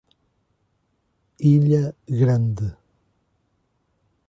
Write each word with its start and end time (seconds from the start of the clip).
Ilha 1.51 1.93
Grande 2.09 2.65